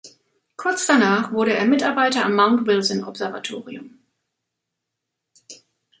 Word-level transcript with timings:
Kurz 0.57 0.87
danach 0.87 1.31
wurde 1.31 1.53
er 1.53 1.65
Mitarbeiter 1.65 2.25
am 2.25 2.33
Mount-Wilson-Observatorium. 2.33 3.99